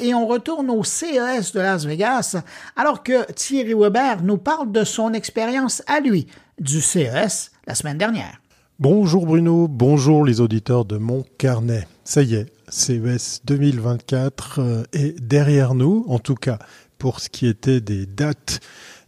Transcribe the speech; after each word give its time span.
Et 0.00 0.14
on 0.14 0.26
retourne 0.26 0.70
au 0.70 0.84
CES 0.84 1.52
de 1.52 1.60
Las 1.60 1.84
Vegas 1.84 2.36
alors 2.76 3.02
que 3.02 3.30
Thierry 3.32 3.74
Weber 3.74 4.22
nous 4.22 4.38
parle 4.38 4.72
de 4.72 4.84
son 4.84 5.12
expérience 5.12 5.82
à 5.86 6.00
lui 6.00 6.26
du 6.60 6.80
CES 6.80 7.50
la 7.66 7.74
semaine 7.74 7.98
dernière. 7.98 8.40
Bonjour 8.78 9.26
Bruno, 9.26 9.68
bonjour 9.68 10.24
les 10.24 10.40
auditeurs 10.40 10.84
de 10.84 10.98
mon 10.98 11.24
carnet. 11.38 11.88
Ça 12.04 12.22
y 12.22 12.34
est, 12.34 12.46
CES 12.68 13.40
2024 13.44 14.58
euh, 14.58 14.82
est 14.92 15.18
derrière 15.20 15.74
nous, 15.74 16.04
en 16.08 16.18
tout 16.18 16.34
cas 16.34 16.58
pour 16.98 17.20
ce 17.20 17.28
qui 17.28 17.46
était 17.46 17.80
des 17.80 18.06
dates 18.06 18.60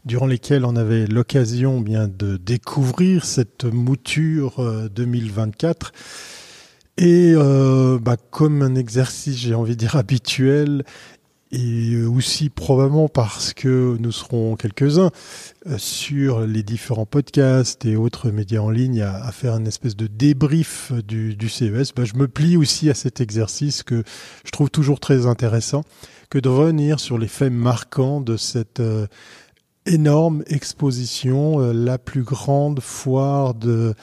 durant 0.04 0.26
lesquelles 0.26 0.64
on 0.64 0.76
avait 0.76 1.06
l'occasion 1.06 1.80
bien 1.80 2.08
de 2.08 2.36
découvrir 2.36 3.24
cette 3.24 3.64
mouture 3.64 4.88
2024. 4.90 5.92
Et 6.98 7.32
euh, 7.36 8.00
bah, 8.00 8.16
comme 8.30 8.60
un 8.60 8.74
exercice, 8.74 9.36
j'ai 9.36 9.54
envie 9.54 9.76
de 9.76 9.78
dire 9.78 9.94
habituel, 9.94 10.82
et 11.52 12.02
aussi 12.02 12.50
probablement 12.50 13.08
parce 13.08 13.54
que 13.54 13.96
nous 14.00 14.12
serons 14.12 14.56
quelques-uns 14.56 15.10
euh, 15.66 15.78
sur 15.78 16.40
les 16.40 16.64
différents 16.64 17.06
podcasts 17.06 17.86
et 17.86 17.96
autres 17.96 18.30
médias 18.30 18.60
en 18.60 18.68
ligne 18.68 19.00
à, 19.00 19.30
faire 19.32 19.56
une 19.56 19.66
espèce 19.68 19.96
de 19.96 20.08
débrief 20.08 20.92
du, 21.06 21.36
du 21.36 21.48
CES, 21.48 21.94
bah, 21.94 22.04
je 22.04 22.16
me 22.16 22.26
plie 22.26 22.56
aussi 22.56 22.90
à 22.90 22.94
cet 22.94 23.20
exercice 23.20 23.84
que 23.84 24.02
je 24.44 24.50
trouve 24.50 24.68
toujours 24.68 24.98
très 24.98 25.26
intéressant, 25.26 25.84
que 26.30 26.38
de 26.38 26.48
revenir 26.48 26.98
sur 26.98 27.16
les 27.16 27.28
faits 27.28 27.52
marquants 27.52 28.20
de 28.20 28.36
cette 28.36 28.80
euh, 28.80 29.06
énorme 29.86 30.42
exposition, 30.48 31.60
euh, 31.60 31.72
la 31.72 31.96
plus 31.96 32.24
grande 32.24 32.80
foire 32.80 33.54
de 33.54 33.94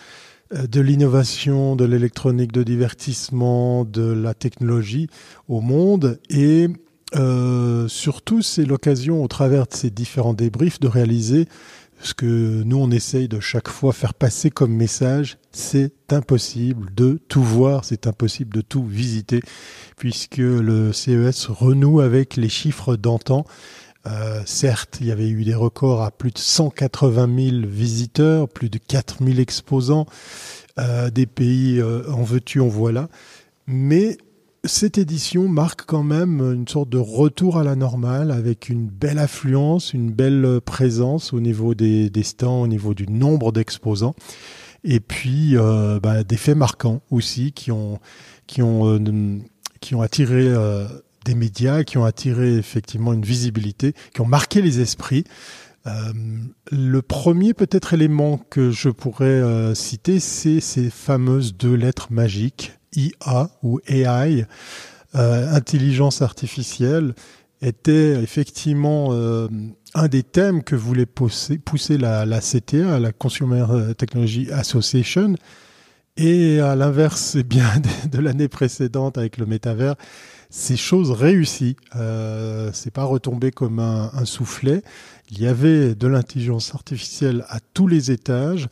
de 0.51 0.81
l'innovation, 0.81 1.75
de 1.75 1.85
l'électronique 1.85 2.51
de 2.51 2.63
divertissement, 2.63 3.83
de 3.83 4.03
la 4.03 4.33
technologie 4.33 5.07
au 5.47 5.61
monde 5.61 6.19
et 6.29 6.69
euh, 7.15 7.87
surtout, 7.87 8.41
c'est 8.41 8.65
l'occasion, 8.65 9.23
au 9.23 9.27
travers 9.27 9.67
de 9.67 9.73
ces 9.73 9.89
différents 9.89 10.33
débriefs, 10.33 10.79
de 10.79 10.87
réaliser 10.87 11.47
ce 12.01 12.13
que 12.13 12.63
nous, 12.63 12.77
on 12.77 12.91
essaye 12.91 13.27
de 13.27 13.39
chaque 13.39 13.69
fois 13.69 13.93
faire 13.93 14.13
passer 14.13 14.49
comme 14.49 14.73
message. 14.73 15.37
C'est 15.51 15.93
impossible 16.11 16.93
de 16.93 17.19
tout 17.29 17.43
voir, 17.43 17.85
c'est 17.85 18.05
impossible 18.07 18.53
de 18.53 18.61
tout 18.61 18.83
visiter, 18.83 19.41
puisque 19.97 20.37
le 20.37 20.91
CES 20.91 21.47
renoue 21.47 22.01
avec 22.01 22.35
les 22.35 22.49
chiffres 22.49 22.95
d'antan. 22.95 23.45
Euh, 24.07 24.41
certes, 24.45 24.97
il 25.01 25.07
y 25.07 25.11
avait 25.11 25.29
eu 25.29 25.43
des 25.43 25.55
records 25.55 26.01
à 26.01 26.11
plus 26.11 26.31
de 26.31 26.37
180 26.37 27.27
000 27.61 27.67
visiteurs, 27.67 28.47
plus 28.47 28.69
de 28.69 28.77
4 28.77 29.23
000 29.23 29.39
exposants, 29.39 30.05
euh, 30.79 31.09
des 31.09 31.25
pays 31.25 31.81
en 31.81 32.23
veux-tu, 32.23 32.59
en 32.59 32.67
voilà. 32.67 33.09
Mais 33.67 34.17
cette 34.65 34.97
édition 34.97 35.47
marque 35.47 35.85
quand 35.85 36.03
même 36.03 36.41
une 36.41 36.67
sorte 36.67 36.89
de 36.89 36.97
retour 36.97 37.57
à 37.57 37.63
la 37.63 37.75
normale 37.75 38.31
avec 38.31 38.69
une 38.69 38.87
belle 38.87 39.19
affluence, 39.19 39.93
une 39.93 40.11
belle 40.11 40.59
présence 40.63 41.33
au 41.33 41.39
niveau 41.39 41.75
des, 41.75 42.11
stands, 42.23 42.61
au 42.61 42.67
niveau 42.67 42.93
du 42.93 43.07
nombre 43.07 43.51
d'exposants. 43.51 44.15
Et 44.83 44.99
puis 44.99 45.57
euh, 45.57 45.99
bah, 45.99 46.23
des 46.23 46.37
faits 46.37 46.57
marquants 46.57 47.01
aussi 47.09 47.51
qui 47.51 47.71
ont 47.71 47.99
qui 48.45 48.61
ont 48.61 48.87
euh, 48.87 49.39
qui 49.81 49.95
ont 49.95 50.01
attiré 50.01 50.47
euh, 50.47 50.87
des 51.25 51.35
médias, 51.35 51.83
qui 51.83 51.97
ont 51.97 52.05
attiré 52.05 52.55
effectivement 52.55 53.11
une 53.11 53.25
visibilité, 53.25 53.93
qui 54.13 54.21
ont 54.21 54.27
marqué 54.27 54.61
les 54.61 54.79
esprits. 54.79 55.25
le 56.71 57.01
premier 57.01 57.53
peut-être 57.53 57.93
élément 57.93 58.37
que 58.37 58.71
je 58.71 58.89
pourrais 58.89 59.75
citer, 59.75 60.19
c'est 60.19 60.59
ces 60.59 60.89
fameuses 60.89 61.55
deux 61.55 61.75
lettres 61.75 62.07
magiques 62.11 62.71
IA 62.95 63.49
ou 63.63 63.79
AI, 63.87 64.45
euh, 65.15 65.53
intelligence 65.53 66.21
artificielle, 66.21 67.13
était 67.61 68.21
effectivement 68.21 69.09
euh, 69.11 69.47
un 69.93 70.07
des 70.07 70.23
thèmes 70.23 70.63
que 70.63 70.75
voulait 70.75 71.05
pousser, 71.05 71.59
la, 71.97 72.39
CTA, 72.39 72.99
la 72.99 73.11
Consumer 73.11 73.65
Technology 73.97 74.51
Association. 74.51 75.35
Et 76.17 76.59
à 76.59 76.75
l'inverse, 76.75 77.35
eh 77.37 77.43
bien 77.43 77.65
de, 78.11 78.19
l'année 78.19 78.47
précédente 78.47 79.17
avec 79.17 79.37
le 79.37 79.45
métavers, 79.45 79.95
ces 80.55 80.77
choses 80.77 81.11
réussies. 81.11 81.75
Euh, 81.95 82.69
c'est 82.73 82.93
pas 82.93 83.03
retombé 83.03 83.51
comme 83.51 83.79
un, 83.79 84.09
un 84.13 84.25
soufflet. 84.25 84.83
Il 85.29 85.41
y 85.41 85.47
avait 85.47 85.95
de 85.95 86.07
l'intelligence 86.07 86.73
artificielle 86.73 87.45
à 87.49 87.59
tous 87.73 87.87
les 87.87 88.11
étages 88.11 88.69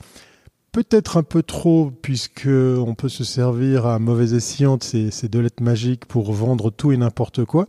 peut-être 0.74 1.18
un 1.18 1.24
peu 1.24 1.44
trop, 1.44 1.92
puisque 2.02 2.48
on 2.50 2.96
peut 2.96 3.08
se 3.08 3.24
servir 3.24 3.86
à 3.86 4.00
mauvais 4.00 4.36
escient 4.36 4.76
de 4.78 4.84
ces, 4.84 5.30
deux 5.30 5.40
lettres 5.40 5.64
magiques 5.64 6.06
pour 6.06 6.34
vendre 6.34 6.72
tout 6.72 6.92
et 6.92 6.98
n'importe 6.98 7.46
quoi. 7.46 7.68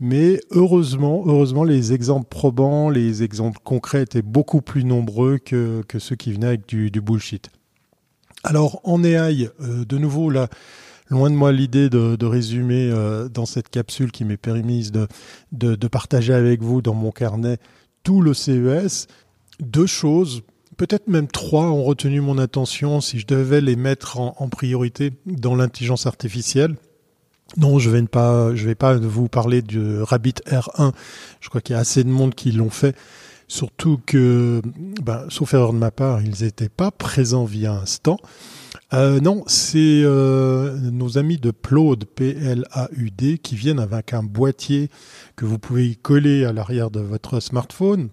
Mais 0.00 0.40
heureusement, 0.50 1.22
heureusement, 1.24 1.62
les 1.62 1.92
exemples 1.92 2.26
probants, 2.28 2.90
les 2.90 3.22
exemples 3.22 3.60
concrets 3.62 4.02
étaient 4.02 4.22
beaucoup 4.22 4.60
plus 4.60 4.84
nombreux 4.84 5.38
que, 5.38 5.84
ceux 5.98 6.16
qui 6.16 6.32
venaient 6.32 6.48
avec 6.48 6.66
du, 6.66 6.90
bullshit. 7.00 7.50
Alors, 8.42 8.80
en 8.82 9.04
AI, 9.04 9.48
euh, 9.60 9.84
de 9.84 9.98
nouveau, 9.98 10.28
là, 10.28 10.48
loin 11.08 11.30
de 11.30 11.34
moi 11.34 11.52
l'idée 11.52 11.88
de, 11.90 12.24
résumer 12.26 12.90
euh, 12.90 13.28
dans 13.28 13.46
cette 13.46 13.68
capsule 13.68 14.10
qui 14.12 14.24
m'est 14.24 14.36
permise 14.36 14.92
de, 14.92 15.88
partager 15.88 16.34
avec 16.34 16.62
vous 16.62 16.82
dans 16.82 16.94
mon 16.94 17.10
carnet 17.10 17.58
tout 18.02 18.22
le 18.22 18.34
CES. 18.34 19.06
Deux 19.60 19.86
choses 19.86 20.42
peut-être 20.76 21.08
même 21.08 21.28
trois 21.28 21.66
ont 21.66 21.84
retenu 21.84 22.20
mon 22.20 22.38
attention 22.38 23.00
si 23.00 23.18
je 23.18 23.26
devais 23.26 23.60
les 23.60 23.76
mettre 23.76 24.18
en, 24.18 24.48
priorité 24.48 25.12
dans 25.26 25.54
l'intelligence 25.54 26.06
artificielle. 26.06 26.76
Non, 27.56 27.78
je 27.78 27.90
vais 27.90 28.02
pas, 28.02 28.54
je 28.54 28.66
vais 28.66 28.74
pas 28.74 28.96
vous 28.96 29.28
parler 29.28 29.62
du 29.62 30.02
Rabbit 30.02 30.34
R1. 30.46 30.92
Je 31.40 31.48
crois 31.50 31.60
qu'il 31.60 31.74
y 31.74 31.76
a 31.76 31.80
assez 31.80 32.02
de 32.02 32.08
monde 32.08 32.34
qui 32.34 32.50
l'ont 32.50 32.70
fait. 32.70 32.96
Surtout 33.46 34.00
que, 34.06 34.62
ben, 35.02 35.26
sauf 35.28 35.52
erreur 35.52 35.74
de 35.74 35.78
ma 35.78 35.90
part, 35.90 36.22
ils 36.22 36.42
n'étaient 36.42 36.70
pas 36.70 36.90
présents 36.90 37.44
via 37.44 37.74
instant. 37.74 38.16
Euh, 38.92 39.20
non, 39.20 39.42
c'est 39.46 40.02
euh, 40.04 40.76
nos 40.76 41.16
amis 41.16 41.38
de 41.38 41.50
Plaud, 41.50 41.96
P-L-A-U-D, 42.14 43.38
qui 43.38 43.56
viennent 43.56 43.80
avec 43.80 44.12
un 44.12 44.22
boîtier 44.22 44.90
que 45.34 45.46
vous 45.46 45.58
pouvez 45.58 45.94
coller 45.94 46.44
à 46.44 46.52
l'arrière 46.52 46.90
de 46.90 47.00
votre 47.00 47.40
smartphone 47.40 48.10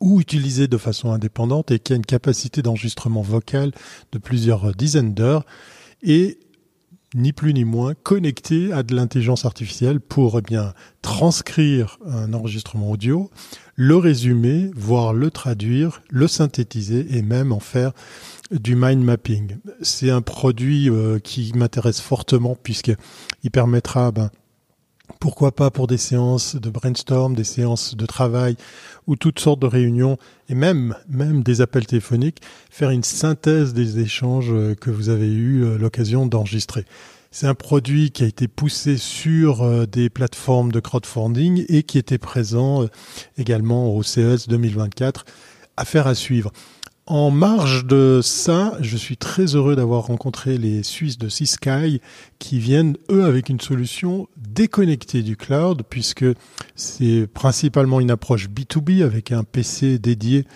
ou 0.00 0.20
utilisé 0.20 0.68
de 0.68 0.76
façon 0.76 1.10
indépendante 1.10 1.72
et 1.72 1.80
qui 1.80 1.92
a 1.92 1.96
une 1.96 2.06
capacité 2.06 2.62
d'enregistrement 2.62 3.22
vocal 3.22 3.72
de 4.12 4.18
plusieurs 4.18 4.74
dizaines 4.74 5.12
d'heures. 5.12 5.44
Et 6.02 6.38
ni 7.16 7.32
plus 7.32 7.54
ni 7.54 7.64
moins 7.64 7.94
connecté 7.94 8.72
à 8.72 8.82
de 8.82 8.94
l'intelligence 8.94 9.44
artificielle 9.44 10.00
pour 10.00 10.38
eh 10.38 10.42
bien 10.42 10.74
transcrire 11.02 11.98
un 12.06 12.32
enregistrement 12.34 12.90
audio, 12.90 13.30
le 13.74 13.96
résumer, 13.96 14.70
voire 14.76 15.14
le 15.14 15.30
traduire, 15.30 16.02
le 16.10 16.28
synthétiser 16.28 17.06
et 17.16 17.22
même 17.22 17.52
en 17.52 17.60
faire 17.60 17.92
du 18.50 18.76
mind 18.76 19.02
mapping. 19.02 19.56
C'est 19.80 20.10
un 20.10 20.22
produit 20.22 20.90
euh, 20.90 21.18
qui 21.18 21.52
m'intéresse 21.54 22.00
fortement 22.00 22.56
puisqu'il 22.62 23.50
permettra 23.50 24.12
ben, 24.12 24.30
pourquoi 25.20 25.52
pas 25.52 25.70
pour 25.70 25.86
des 25.86 25.96
séances 25.96 26.56
de 26.56 26.70
brainstorm, 26.70 27.34
des 27.34 27.44
séances 27.44 27.96
de 27.96 28.06
travail 28.06 28.56
ou 29.06 29.16
toutes 29.16 29.38
sortes 29.38 29.60
de 29.60 29.66
réunions 29.66 30.18
et 30.48 30.54
même 30.54 30.96
même 31.08 31.42
des 31.42 31.60
appels 31.60 31.86
téléphoniques, 31.86 32.40
faire 32.70 32.90
une 32.90 33.02
synthèse 33.02 33.72
des 33.72 34.00
échanges 34.00 34.52
euh, 34.52 34.74
que 34.74 34.90
vous 34.90 35.08
avez 35.08 35.28
eu 35.28 35.64
euh, 35.64 35.78
l'occasion 35.78 36.26
d'enregistrer. 36.26 36.84
C'est 37.30 37.46
un 37.46 37.54
produit 37.54 38.10
qui 38.10 38.24
a 38.24 38.26
été 38.26 38.48
poussé 38.48 38.96
sur 38.96 39.62
euh, 39.62 39.86
des 39.86 40.10
plateformes 40.10 40.72
de 40.72 40.80
crowdfunding 40.80 41.64
et 41.68 41.82
qui 41.82 41.98
était 41.98 42.18
présent 42.18 42.86
également 43.38 43.94
au 43.94 44.02
CES 44.02 44.48
2024. 44.48 45.24
Affaire 45.76 46.06
à 46.06 46.14
suivre. 46.14 46.52
En 47.08 47.30
marge 47.30 47.84
de 47.84 48.18
ça, 48.20 48.76
je 48.80 48.96
suis 48.96 49.16
très 49.16 49.54
heureux 49.54 49.76
d'avoir 49.76 50.06
rencontré 50.06 50.58
les 50.58 50.82
Suisses 50.82 51.18
de 51.18 51.28
Sysky 51.28 52.00
qui 52.40 52.58
viennent, 52.58 52.96
eux, 53.12 53.24
avec 53.24 53.48
une 53.48 53.60
solution 53.60 54.26
déconnectée 54.36 55.22
du 55.22 55.36
cloud, 55.36 55.84
puisque 55.88 56.24
c'est 56.74 57.28
principalement 57.32 58.00
une 58.00 58.10
approche 58.10 58.48
B2B 58.48 59.04
avec 59.04 59.30
un 59.30 59.44
PC 59.44 60.00
dédié 60.00 60.46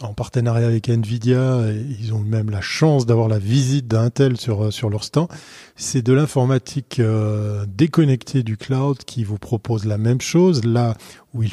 en 0.00 0.12
partenariat 0.12 0.66
avec 0.66 0.88
Nvidia. 0.88 1.60
ils 2.00 2.12
ont 2.12 2.18
même 2.18 2.50
la 2.50 2.60
chance 2.60 3.06
d'avoir 3.06 3.28
la 3.28 3.38
visite 3.38 3.86
d'Intel 3.86 4.36
sur, 4.38 4.72
sur 4.72 4.90
leur 4.90 5.04
stand. 5.04 5.28
C'est 5.76 6.02
de 6.02 6.12
l'informatique 6.12 6.98
euh, 6.98 7.64
déconnectée 7.68 8.42
du 8.42 8.56
cloud 8.56 8.98
qui 9.04 9.22
vous 9.22 9.38
propose 9.38 9.84
la 9.84 9.98
même 9.98 10.20
chose. 10.20 10.64
Là 10.64 10.96
où 11.32 11.44
ils, 11.44 11.52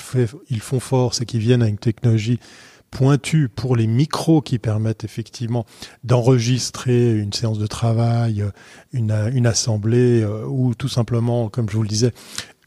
ils 0.49 0.59
font 0.59 0.79
fort, 0.79 1.13
c'est 1.13 1.27
qu'ils 1.27 1.39
viennent 1.39 1.61
à 1.61 1.67
une 1.67 1.77
technologie 1.77 2.39
pointu 2.93 3.49
pour 3.49 3.75
les 3.75 3.87
micros 3.87 4.41
qui 4.41 4.59
permettent 4.59 5.03
effectivement 5.03 5.65
d'enregistrer 6.03 7.17
une 7.17 7.33
séance 7.33 7.57
de 7.57 7.65
travail, 7.65 8.45
une, 8.93 9.11
une 9.33 9.47
assemblée 9.47 10.21
euh, 10.21 10.45
ou 10.45 10.75
tout 10.75 10.87
simplement, 10.87 11.49
comme 11.49 11.69
je 11.69 11.75
vous 11.75 11.81
le 11.81 11.89
disais, 11.89 12.13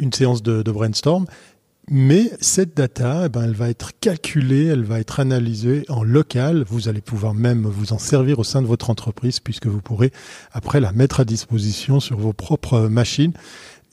une 0.00 0.12
séance 0.12 0.42
de, 0.42 0.62
de 0.62 0.70
brainstorm. 0.72 1.26
Mais 1.88 2.32
cette 2.40 2.76
data, 2.76 3.22
eh 3.26 3.28
ben, 3.28 3.44
elle 3.44 3.54
va 3.54 3.70
être 3.70 3.92
calculée, 4.00 4.64
elle 4.64 4.82
va 4.82 4.98
être 4.98 5.20
analysée 5.20 5.84
en 5.88 6.02
local. 6.02 6.64
Vous 6.68 6.88
allez 6.88 7.00
pouvoir 7.00 7.32
même 7.32 7.62
vous 7.62 7.92
en 7.92 7.98
servir 7.98 8.40
au 8.40 8.44
sein 8.44 8.60
de 8.60 8.66
votre 8.66 8.90
entreprise 8.90 9.38
puisque 9.38 9.66
vous 9.66 9.80
pourrez 9.80 10.10
après 10.50 10.80
la 10.80 10.90
mettre 10.90 11.20
à 11.20 11.24
disposition 11.24 12.00
sur 12.00 12.18
vos 12.18 12.32
propres 12.32 12.88
machines. 12.88 13.34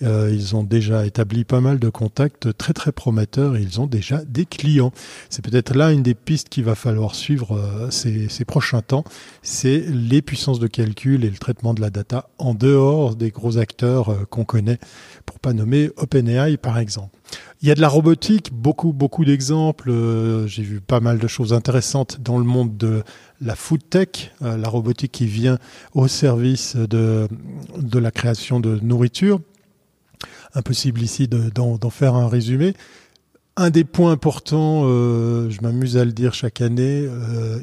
Euh, 0.03 0.29
ils 0.33 0.55
ont 0.55 0.63
déjà 0.63 1.05
établi 1.05 1.43
pas 1.45 1.61
mal 1.61 1.79
de 1.79 1.89
contacts 1.89 2.55
très 2.57 2.73
très 2.73 2.91
prometteurs 2.91 3.55
et 3.55 3.61
ils 3.61 3.79
ont 3.79 3.87
déjà 3.87 4.23
des 4.25 4.45
clients. 4.45 4.91
C'est 5.29 5.43
peut-être 5.43 5.75
là 5.75 5.91
une 5.91 6.03
des 6.03 6.13
pistes 6.13 6.49
qu'il 6.49 6.63
va 6.63 6.75
falloir 6.75 7.15
suivre 7.15 7.57
euh, 7.57 7.89
ces, 7.89 8.27
ces, 8.29 8.45
prochains 8.45 8.81
temps. 8.81 9.03
C'est 9.41 9.83
les 9.87 10.21
puissances 10.21 10.59
de 10.59 10.67
calcul 10.67 11.23
et 11.23 11.29
le 11.29 11.37
traitement 11.37 11.73
de 11.73 11.81
la 11.81 11.89
data 11.89 12.29
en 12.37 12.53
dehors 12.53 13.15
des 13.15 13.31
gros 13.31 13.57
acteurs 13.57 14.09
euh, 14.09 14.25
qu'on 14.29 14.45
connaît, 14.45 14.79
pour 15.25 15.39
pas 15.39 15.53
nommer 15.53 15.89
OpenAI 15.97 16.57
par 16.57 16.77
exemple. 16.77 17.17
Il 17.61 17.67
y 17.67 17.71
a 17.71 17.75
de 17.75 17.81
la 17.81 17.87
robotique, 17.87 18.51
beaucoup, 18.53 18.91
beaucoup 18.91 19.23
d'exemples. 19.23 19.89
Euh, 19.89 20.47
j'ai 20.47 20.63
vu 20.63 20.81
pas 20.81 20.99
mal 20.99 21.17
de 21.17 21.27
choses 21.27 21.53
intéressantes 21.53 22.19
dans 22.21 22.37
le 22.37 22.43
monde 22.43 22.75
de 22.77 23.03
la 23.41 23.55
food 23.55 23.81
tech, 23.89 24.31
la 24.39 24.69
robotique 24.69 25.11
qui 25.11 25.25
vient 25.25 25.57
au 25.93 26.07
service 26.07 26.77
de, 26.77 27.27
de 27.77 27.99
la 27.99 28.11
création 28.11 28.61
de 28.61 28.79
nourriture. 28.81 29.41
Impossible 30.55 31.01
ici 31.01 31.27
d'en 31.27 31.89
faire 31.89 32.15
un 32.15 32.27
résumé. 32.27 32.73
Un 33.55 33.69
des 33.69 33.83
points 33.83 34.11
importants, 34.11 34.81
euh, 34.85 35.49
je 35.51 35.61
m'amuse 35.61 35.97
à 35.97 36.05
le 36.05 36.11
dire 36.11 36.33
chaque 36.33 36.61
année, 36.61 37.07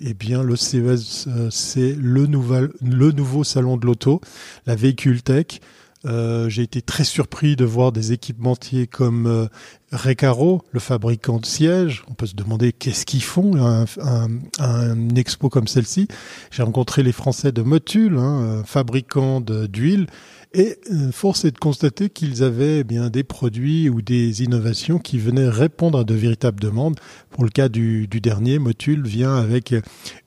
eh 0.02 0.14
bien 0.14 0.42
le 0.42 0.54
CES, 0.54 1.28
c'est 1.50 1.94
le, 1.98 2.26
le 2.26 3.12
nouveau 3.12 3.44
salon 3.44 3.76
de 3.76 3.86
l'auto, 3.86 4.20
la 4.66 4.76
véhicule 4.76 5.22
tech. 5.22 5.60
Euh, 6.06 6.48
j'ai 6.48 6.62
été 6.62 6.80
très 6.80 7.04
surpris 7.04 7.56
de 7.56 7.64
voir 7.66 7.92
des 7.92 8.12
équipementiers 8.12 8.86
comme 8.86 9.26
euh, 9.26 9.48
Recaro, 9.92 10.62
le 10.72 10.80
fabricant 10.80 11.38
de 11.38 11.44
sièges. 11.44 12.04
On 12.08 12.14
peut 12.14 12.26
se 12.26 12.34
demander 12.34 12.72
qu'est-ce 12.72 13.04
qu'ils 13.04 13.22
font 13.22 13.54
un, 13.56 13.84
un, 14.02 14.28
un, 14.58 15.14
expo 15.16 15.50
comme 15.50 15.68
celle-ci. 15.68 16.08
J'ai 16.50 16.62
rencontré 16.62 17.02
les 17.02 17.12
Français 17.12 17.52
de 17.52 17.60
Motul, 17.60 18.16
hein, 18.16 18.62
fabricant 18.64 19.42
d'huile, 19.42 20.06
et 20.52 20.78
euh, 20.90 21.12
force 21.12 21.44
est 21.44 21.52
de 21.52 21.58
constater 21.58 22.10
qu'ils 22.10 22.42
avaient 22.42 22.80
eh 22.80 22.84
bien 22.84 23.08
des 23.08 23.22
produits 23.22 23.88
ou 23.88 24.02
des 24.02 24.42
innovations 24.42 24.98
qui 24.98 25.18
venaient 25.18 25.48
répondre 25.48 26.00
à 26.00 26.04
de 26.04 26.14
véritables 26.14 26.60
demandes. 26.60 26.98
Pour 27.30 27.44
le 27.44 27.50
cas 27.50 27.68
du, 27.68 28.06
dernier, 28.08 28.58
Motul 28.58 29.06
vient 29.06 29.36
avec 29.36 29.74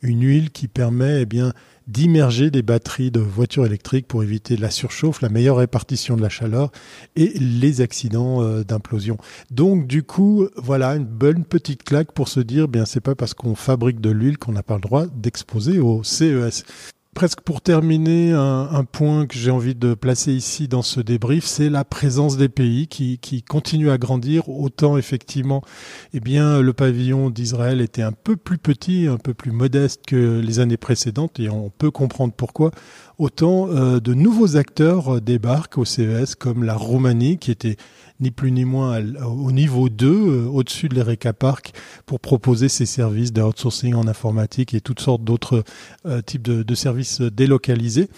une 0.02 0.24
huile 0.24 0.52
qui 0.52 0.68
permet 0.68 1.22
eh 1.22 1.26
bien 1.26 1.54
d'immerger 1.88 2.50
des 2.50 2.62
batteries 2.62 3.12
de 3.12 3.20
voitures 3.20 3.66
électriques 3.66 4.08
pour 4.08 4.24
éviter 4.24 4.56
la 4.56 4.72
surchauffe, 4.72 5.22
la 5.22 5.28
meilleure 5.28 5.58
répartition 5.58 6.16
de 6.16 6.22
la 6.22 6.30
chaleur 6.30 6.72
et 7.18 7.34
les 7.38 7.82
accidents 7.82 8.42
euh, 8.42 8.64
d'implosion. 8.64 9.18
Donc 9.52 9.88
du 9.88 10.04
coup, 10.04 10.48
voilà 10.56 10.96
une 10.96 11.06
bonne 11.06 11.44
petite 11.44 11.84
claque 11.84 12.14
pour 12.14 12.30
se 12.30 12.40
dire 12.40 12.70
bien 12.70 12.86
c'est 12.86 13.02
pas 13.02 13.16
parce 13.16 13.34
qu'on 13.34 13.56
fabrique 13.56 14.00
de 14.00 14.12
l'huile 14.12 14.38
qu'on 14.38 14.54
n'a 14.54 14.64
pas 14.64 14.76
le 14.76 14.82
droit 14.82 15.06
d'exposer 15.08 15.80
au 15.80 16.04
CES. 16.04 16.64
Presque 17.14 17.42
pour 17.42 17.62
terminer, 17.62 18.32
un, 18.32 18.86
point 18.86 19.28
que 19.28 19.38
j'ai 19.38 19.52
envie 19.52 19.76
de 19.76 19.94
placer 19.94 20.34
ici 20.34 20.68
dans 20.68 20.82
ce 20.82 21.00
débrief, 21.00 21.46
c'est 21.46 21.70
la 21.70 21.84
présence 21.84 22.38
des 22.38 22.50
pays 22.50 22.88
qui, 22.88 23.20
qui 23.20 23.44
continue 23.44 23.92
à 23.92 23.98
grandir. 23.98 24.50
Autant 24.50 24.98
effectivement, 24.98 25.62
eh 26.14 26.20
bien, 26.20 26.60
le 26.60 26.74
pavillon 26.74 27.30
d'Israël 27.30 27.82
était 27.82 28.02
un 28.02 28.14
peu 28.14 28.36
plus 28.36 28.58
petit, 28.58 29.08
un 29.08 29.18
peu 29.18 29.34
plus 29.34 29.52
modeste 29.52 30.02
que 30.08 30.40
les 30.40 30.60
années 30.60 30.78
précédentes, 30.78 31.40
et 31.40 31.50
on 31.50 31.70
peut 31.70 31.92
comprendre 31.92 32.34
pourquoi. 32.36 32.72
Autant 33.18 33.70
euh, 33.70 34.00
de 34.00 34.14
nouveaux 34.14 34.58
acteurs 34.58 35.22
débarquent 35.22 35.78
au 35.78 35.86
CES, 35.86 36.36
comme 36.36 36.64
la 36.64 36.76
Roumanie, 36.76 37.38
qui 37.38 37.52
était 37.52 37.78
ni 38.20 38.32
plus 38.32 38.52
ni 38.52 38.66
moins 38.66 39.00
au 39.26 39.52
niveau 39.52 39.90
2, 39.90 40.08
euh, 40.08 40.46
au-dessus 40.48 40.90
de 40.90 40.96
l'Ereka 40.96 41.34
Park, 41.34 41.74
pour 42.06 42.20
proposer 42.20 42.70
ses 42.70 42.86
services 42.86 43.34
d'outsourcing 43.34 43.94
en 43.94 44.08
informatique 44.08 44.74
et 44.74 44.82
toutes 44.82 45.02
sortes 45.02 45.24
d'autres 45.24 45.64
euh, 46.06 46.22
types 46.22 46.42
de, 46.42 46.76
services 46.76 47.22
délocalisés. 47.22 48.10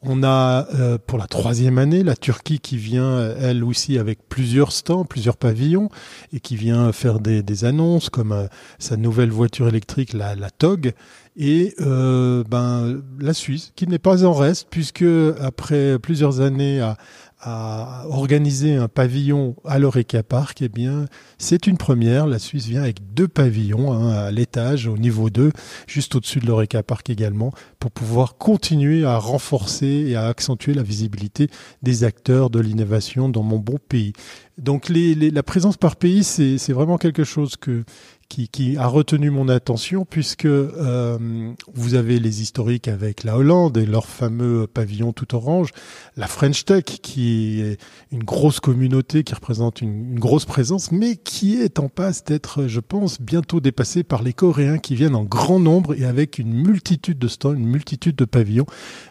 On 0.00 0.22
a 0.22 0.68
euh, 0.74 0.96
pour 1.04 1.18
la 1.18 1.26
troisième 1.26 1.76
année 1.76 2.04
la 2.04 2.14
Turquie 2.14 2.60
qui 2.60 2.76
vient, 2.76 3.34
elle 3.40 3.64
aussi, 3.64 3.98
avec 3.98 4.20
plusieurs 4.28 4.70
stands, 4.70 5.04
plusieurs 5.04 5.36
pavillons, 5.36 5.88
et 6.32 6.38
qui 6.38 6.54
vient 6.54 6.92
faire 6.92 7.18
des, 7.18 7.64
annonces 7.64 8.08
comme 8.08 8.30
euh, 8.30 8.46
sa 8.78 8.96
nouvelle 8.96 9.30
voiture 9.30 9.66
électrique, 9.66 10.12
la, 10.12 10.36
la 10.36 10.50
TOG, 10.50 10.92
et 11.38 11.74
euh, 11.80 12.42
ben, 12.50 13.00
la 13.20 13.32
Suisse, 13.32 13.72
qui 13.76 13.86
n'est 13.86 14.00
pas 14.00 14.24
en 14.24 14.32
reste, 14.32 14.66
puisque 14.70 15.04
après 15.40 15.96
plusieurs 16.00 16.40
années 16.40 16.80
à, 16.80 16.96
à 17.40 18.02
organiser 18.08 18.74
un 18.74 18.88
pavillon 18.88 19.54
à 19.64 19.78
l'Oreca 19.78 20.24
Park, 20.24 20.60
eh 20.62 20.68
bien, 20.68 21.04
c'est 21.38 21.68
une 21.68 21.76
première. 21.76 22.26
La 22.26 22.40
Suisse 22.40 22.66
vient 22.66 22.82
avec 22.82 23.14
deux 23.14 23.28
pavillons 23.28 23.92
hein, 23.92 24.10
à 24.10 24.30
l'étage, 24.32 24.88
au 24.88 24.98
niveau 24.98 25.30
2, 25.30 25.52
juste 25.86 26.16
au-dessus 26.16 26.40
de 26.40 26.46
l'Oreca 26.46 26.82
Park 26.82 27.08
également, 27.10 27.52
pour 27.78 27.92
pouvoir 27.92 28.36
continuer 28.36 29.04
à 29.04 29.18
renforcer 29.18 30.06
et 30.08 30.16
à 30.16 30.26
accentuer 30.26 30.74
la 30.74 30.82
visibilité 30.82 31.48
des 31.82 32.02
acteurs 32.02 32.50
de 32.50 32.58
l'innovation 32.58 33.28
dans 33.28 33.44
mon 33.44 33.58
bon 33.58 33.78
pays. 33.88 34.12
Donc 34.58 34.88
les, 34.88 35.14
les, 35.14 35.30
la 35.30 35.44
présence 35.44 35.76
par 35.76 35.94
pays, 35.94 36.24
c'est 36.24 36.72
vraiment 36.72 36.98
quelque 36.98 37.22
chose 37.22 37.56
que 37.56 37.84
qui, 38.28 38.48
qui, 38.48 38.76
a 38.76 38.86
retenu 38.86 39.30
mon 39.30 39.48
attention 39.48 40.04
puisque 40.04 40.44
euh, 40.44 41.52
vous 41.74 41.94
avez 41.94 42.18
les 42.18 42.42
historiques 42.42 42.88
avec 42.88 43.24
la 43.24 43.36
Hollande 43.36 43.76
et 43.76 43.86
leur 43.86 44.06
fameux 44.06 44.66
pavillon 44.66 45.12
tout 45.12 45.34
orange, 45.34 45.70
la 46.16 46.26
French 46.26 46.64
Tech 46.64 46.84
qui 46.84 47.60
est 47.60 47.78
une 48.12 48.24
grosse 48.24 48.60
communauté 48.60 49.24
qui 49.24 49.34
représente 49.34 49.80
une, 49.80 50.18
grosse 50.18 50.44
présence, 50.44 50.92
mais 50.92 51.16
qui 51.16 51.60
est 51.60 51.78
en 51.78 51.88
passe 51.88 52.24
d'être, 52.24 52.66
je 52.66 52.80
pense, 52.80 53.20
bientôt 53.20 53.60
dépassée 53.60 54.02
par 54.02 54.22
les 54.22 54.32
Coréens 54.32 54.78
qui 54.78 54.94
viennent 54.94 55.14
en 55.14 55.24
grand 55.24 55.60
nombre 55.60 55.94
et 55.98 56.04
avec 56.04 56.38
une 56.38 56.52
multitude 56.52 57.18
de 57.18 57.28
stands, 57.28 57.54
une 57.54 57.68
multitude 57.68 58.16
de 58.16 58.24
pavillons, 58.24 58.66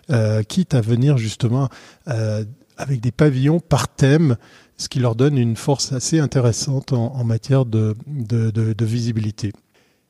euh, 0.09 0.43
quitte 0.43 0.73
à 0.73 0.81
venir 0.81 1.17
justement 1.17 1.69
euh, 2.07 2.43
avec 2.77 3.01
des 3.01 3.11
pavillons 3.11 3.59
par 3.59 3.87
thème 3.87 4.37
ce 4.77 4.89
qui 4.89 4.99
leur 4.99 5.15
donne 5.15 5.37
une 5.37 5.55
force 5.55 5.91
assez 5.91 6.19
intéressante 6.19 6.93
en, 6.93 7.23
matière 7.23 7.65
de, 7.65 7.95
visibilité. 8.79 9.51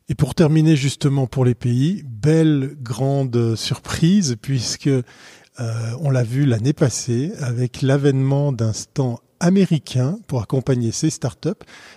Et 0.10 0.16
pour 0.16 0.36
terminer 0.36 0.76
justement 0.76 1.28
pour 1.28 1.46
les 1.46 1.56
pays, 1.56 2.04
belle 2.06 2.78
grande 2.82 3.56
surprise 3.56 4.38
puisque 4.42 4.88
euh, 4.88 5.04
on 6.02 6.10
l'a 6.10 6.24
vu 6.24 6.46
l'année 6.46 6.74
passée 6.74 7.32
avec 7.40 7.82
l'avènement 7.82 8.52
d'un 8.52 8.74
stand 8.74 9.18
américain 9.40 10.18
pour 10.28 10.42
accompagner 10.42 10.92
ces 10.92 11.10
startups. 11.10 11.50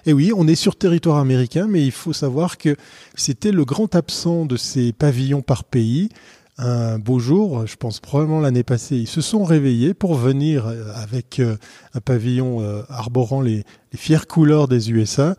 Et 0.06 0.12
oui, 0.12 0.32
on 0.34 0.46
est 0.46 0.55
sur 0.55 0.76
territoire 0.76 1.19
américain, 1.19 1.67
mais 1.69 1.84
il 1.84 1.93
faut 1.93 2.12
savoir 2.12 2.58
que 2.58 2.76
c'était 3.14 3.52
le 3.52 3.64
grand 3.64 3.94
absent 3.94 4.44
de 4.44 4.56
ces 4.56 4.93
pavillons 4.93 5.43
par 5.43 5.64
pays 5.64 6.11
un 6.60 6.98
beau 6.98 7.18
jour, 7.18 7.66
je 7.66 7.76
pense 7.76 8.00
probablement 8.00 8.40
l'année 8.40 8.62
passée, 8.62 8.96
ils 8.96 9.08
se 9.08 9.20
sont 9.20 9.44
réveillés 9.44 9.94
pour 9.94 10.14
venir 10.14 10.66
euh, 10.66 10.92
avec 10.94 11.40
euh, 11.40 11.56
un 11.94 12.00
pavillon 12.00 12.60
euh, 12.60 12.82
arborant 12.90 13.40
les, 13.40 13.64
fières 13.94 14.26
couleurs 14.26 14.68
des 14.68 14.90
USA. 14.92 15.34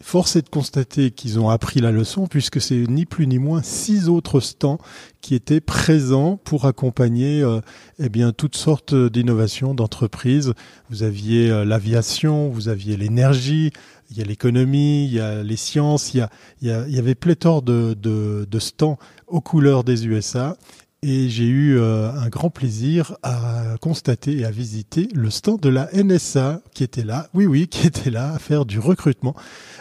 Force 0.00 0.36
est 0.36 0.42
de 0.42 0.48
constater 0.48 1.10
qu'ils 1.10 1.38
ont 1.38 1.50
appris 1.50 1.80
la 1.80 1.92
leçon 1.92 2.26
puisque 2.26 2.60
c'est 2.60 2.86
ni 2.88 3.04
plus 3.04 3.26
ni 3.26 3.38
moins 3.38 3.62
six 3.62 4.08
autres 4.08 4.40
stands 4.40 4.78
qui 5.20 5.34
étaient 5.34 5.60
présents 5.60 6.36
pour 6.42 6.64
accompagner 6.64 7.44
eh 8.00 8.08
bien 8.08 8.32
toutes 8.32 8.56
sortes 8.56 8.92
d'innovations 8.92 9.72
d'entreprises. 9.72 10.52
Vous 10.90 11.04
aviez 11.04 11.64
l'aviation, 11.64 12.48
vous 12.48 12.68
aviez 12.68 12.96
l'énergie, 12.96 13.70
il 14.10 14.18
y 14.18 14.22
a 14.22 14.24
l'économie, 14.24 15.06
il 15.06 15.14
y 15.14 15.20
a 15.20 15.42
les 15.42 15.56
sciences, 15.56 16.14
il 16.14 16.18
y, 16.18 16.20
a, 16.20 16.30
il 16.62 16.68
y, 16.68 16.70
a, 16.70 16.86
il 16.86 16.94
y 16.94 16.98
avait 16.98 17.14
pléthore 17.14 17.62
de, 17.62 17.94
de, 18.00 18.46
de 18.50 18.58
stands 18.58 18.98
aux 19.26 19.40
couleurs 19.40 19.84
des 19.84 20.06
USA 20.06 20.56
et 21.06 21.28
j'ai 21.28 21.44
eu 21.44 21.76
euh, 21.78 22.10
un 22.12 22.30
grand 22.30 22.48
plaisir 22.48 23.18
à 23.22 23.76
constater 23.82 24.38
et 24.38 24.46
à 24.46 24.50
visiter 24.50 25.06
le 25.14 25.28
stand 25.28 25.60
de 25.60 25.68
la 25.68 25.90
NSA 25.92 26.62
qui 26.72 26.82
était 26.82 27.04
là, 27.04 27.28
oui 27.34 27.44
oui, 27.44 27.68
qui 27.68 27.86
était 27.86 28.08
là 28.08 28.32
à 28.32 28.38
faire 28.38 28.64
du 28.64 28.78
recrutement. 28.78 29.34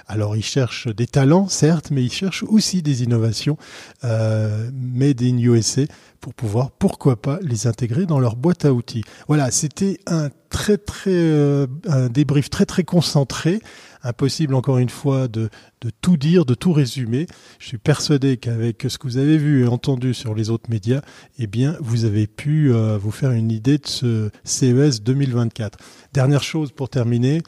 Alors 0.05 0.35
ils 0.35 0.43
cherchent 0.43 0.89
des 0.93 1.07
talents, 1.07 1.47
certes, 1.47 1.91
mais 1.91 2.03
ils 2.03 2.11
cherchent 2.11 2.43
aussi 2.43 2.81
des 2.81 3.03
innovations 3.03 3.57
euh, 4.03 4.69
made 4.73 5.21
in 5.21 5.37
USA 5.37 5.83
pour 6.19 6.33
pouvoir, 6.33 6.71
pourquoi 6.71 7.21
pas, 7.21 7.39
les 7.41 7.67
intégrer 7.67 8.05
dans 8.05 8.19
leur 8.19 8.35
boîte 8.35 8.65
à 8.65 8.73
outils. 8.73 9.05
Voilà, 9.29 9.49
c'était 9.49 9.99
un 10.07 10.29
très 10.49 10.77
très 10.77 11.11
euh, 11.11 11.67
un 11.87 12.09
débrief 12.09 12.49
très 12.49 12.65
très 12.65 12.83
concentré 12.83 13.61
impossible 14.03 14.55
encore 14.55 14.77
une 14.77 14.89
fois 14.89 15.27
de, 15.27 15.49
de 15.81 15.91
tout 16.01 16.17
dire, 16.17 16.45
de 16.45 16.53
tout 16.53 16.73
résumer. 16.73 17.27
Je 17.59 17.67
suis 17.67 17.77
persuadé 17.77 18.37
qu'avec 18.37 18.85
ce 18.87 18.97
que 18.97 19.07
vous 19.07 19.17
avez 19.17 19.37
vu 19.37 19.63
et 19.63 19.67
entendu 19.67 20.13
sur 20.13 20.35
les 20.35 20.49
autres 20.49 20.69
médias, 20.69 21.01
eh 21.39 21.47
bien, 21.47 21.77
vous 21.79 22.05
avez 22.05 22.27
pu 22.27 22.73
euh, 22.73 22.97
vous 22.97 23.11
faire 23.11 23.31
une 23.31 23.51
idée 23.51 23.77
de 23.77 23.87
ce 23.87 24.29
CES 24.43 25.01
2024. 25.01 25.77
Dernière 26.13 26.43
chose 26.43 26.71
pour 26.71 26.89
terminer, 26.89 27.41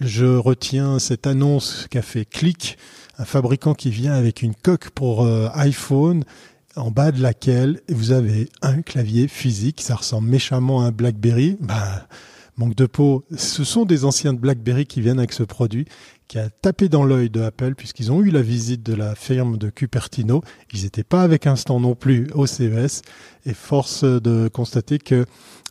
je 0.00 0.36
retiens 0.36 0.98
cette 0.98 1.26
annonce 1.26 1.86
qu'a 1.90 2.02
fait 2.02 2.24
Click, 2.24 2.78
un 3.18 3.24
fabricant 3.24 3.74
qui 3.74 3.90
vient 3.90 4.14
avec 4.14 4.42
une 4.42 4.54
coque 4.54 4.90
pour 4.90 5.24
euh, 5.24 5.48
iPhone 5.54 6.24
en 6.76 6.90
bas 6.90 7.12
de 7.12 7.20
laquelle 7.20 7.80
vous 7.88 8.12
avez 8.12 8.48
un 8.62 8.82
clavier 8.82 9.28
physique, 9.28 9.80
ça 9.82 9.96
ressemble 9.96 10.28
méchamment 10.28 10.82
à 10.82 10.86
un 10.86 10.92
BlackBerry. 10.92 11.56
Bah, 11.60 12.06
manque 12.60 12.76
de 12.76 12.86
peau, 12.86 13.24
ce 13.34 13.64
sont 13.64 13.86
des 13.86 14.04
anciens 14.04 14.34
de 14.34 14.38
BlackBerry 14.38 14.84
qui 14.84 15.00
viennent 15.00 15.18
avec 15.18 15.32
ce 15.32 15.42
produit 15.42 15.86
qui 16.28 16.38
a 16.38 16.50
tapé 16.50 16.90
dans 16.90 17.04
l'œil 17.04 17.30
de 17.30 17.40
Apple 17.40 17.74
puisqu'ils 17.74 18.12
ont 18.12 18.20
eu 18.22 18.30
la 18.30 18.42
visite 18.42 18.82
de 18.82 18.94
la 18.94 19.14
firme 19.14 19.56
de 19.56 19.70
Cupertino. 19.70 20.42
Ils 20.72 20.82
n'étaient 20.82 21.02
pas 21.02 21.22
avec 21.22 21.46
Instant 21.46 21.80
non 21.80 21.94
plus 21.94 22.28
au 22.34 22.46
CES 22.46 23.00
et 23.46 23.54
force 23.54 24.04
de 24.04 24.48
constater 24.48 24.98
que 24.98 25.24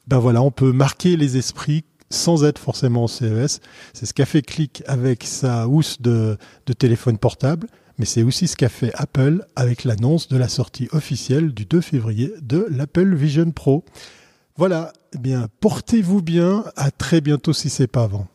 ben 0.08 0.17
voilà, 0.17 0.41
on 0.41 0.51
peut 0.51 0.72
marquer 0.72 1.15
les 1.15 1.38
esprits 1.38 1.86
sans 2.10 2.43
être 2.43 2.58
forcément 2.58 3.03
au 3.03 3.08
CES. 3.08 3.62
C'est 3.93 4.08
ce 4.08 4.13
qu'a 4.13 4.25
fait 4.25 4.41
Click 4.41 4.81
avec 4.88 5.24
sa 5.24 5.67
housse 5.67 6.01
de 6.01 6.38
téléphone 6.79 7.19
portable, 7.19 7.67
mais 8.00 8.05
c'est 8.05 8.24
aussi 8.24 8.48
ce 8.48 8.55
qu'a 8.55 8.69
fait 8.69 8.91
Apple 8.96 9.46
avec 9.55 9.84
l'annonce 9.84 10.27
de 10.27 10.38
la 10.38 10.48
sortie 10.48 10.88
officielle 10.91 11.53
du 11.53 11.65
2 11.65 11.81
février 11.81 12.34
de 12.41 12.65
l'Apple 12.72 13.13
Vision 13.13 13.51
Pro. 13.51 13.86
Voilà, 14.59 14.91
eh 15.13 15.17
bien 15.17 15.47
portez-vous 15.61 16.21
bien, 16.21 16.65
à 16.75 16.91
très 16.91 17.21
bientôt 17.21 17.53
si 17.53 17.69
c'est 17.69 17.87
pas 17.87 18.03
avant. 18.03 18.27